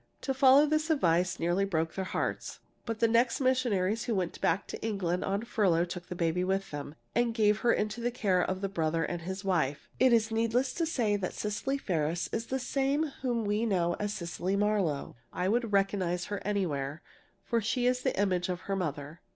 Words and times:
To 0.21 0.33
follow 0.33 0.65
this 0.65 0.89
advice 0.89 1.39
nearly 1.39 1.63
broke 1.63 1.93
their 1.93 2.05
hearts, 2.05 2.59
but 2.87 2.97
the 3.01 3.07
next 3.07 3.39
missionaries 3.39 4.05
who 4.05 4.15
went 4.15 4.41
back 4.41 4.65
to 4.69 4.81
England 4.83 5.23
on 5.23 5.43
furlough 5.43 5.85
took 5.85 6.07
the 6.07 6.15
baby 6.15 6.43
with 6.43 6.71
them, 6.71 6.95
and 7.13 7.35
gave 7.35 7.59
her 7.59 7.71
into 7.71 8.01
the 8.01 8.09
care 8.09 8.41
of 8.41 8.61
the 8.61 8.67
brother 8.67 9.03
and 9.03 9.21
his 9.21 9.45
wife. 9.45 9.87
It 9.99 10.11
is 10.11 10.31
needless 10.31 10.73
to 10.73 10.87
say 10.87 11.17
that 11.17 11.35
Cecily 11.35 11.77
Ferris 11.77 12.27
is 12.31 12.47
the 12.47 12.57
same 12.57 13.09
whom 13.21 13.45
we 13.45 13.63
know 13.63 13.93
as 13.99 14.11
Cecily 14.15 14.55
Marlowe. 14.55 15.17
I 15.31 15.47
would 15.47 15.71
recognize 15.71 16.25
her 16.25 16.41
anywhere, 16.43 17.03
for 17.43 17.61
she 17.61 17.85
is 17.85 18.01
the 18.01 18.19
image 18.19 18.49
of 18.49 18.61
her 18.61 18.75
mother." 18.75 19.21